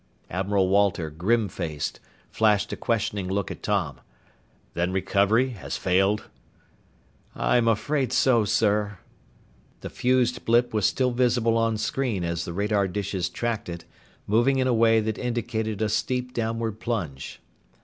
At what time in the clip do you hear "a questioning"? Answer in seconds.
2.73-3.27